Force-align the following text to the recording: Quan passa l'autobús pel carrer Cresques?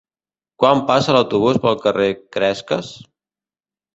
Quan 0.61 0.79
passa 0.87 1.15
l'autobús 1.15 1.59
pel 1.67 1.77
carrer 1.83 2.09
Cresques? 2.37 2.89